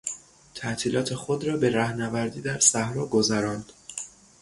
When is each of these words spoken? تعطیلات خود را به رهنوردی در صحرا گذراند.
تعطیلات 0.55 1.15
خود 1.15 1.43
را 1.47 1.57
به 1.57 1.69
رهنوردی 1.71 2.41
در 2.41 2.59
صحرا 2.59 3.05
گذراند. 3.05 3.71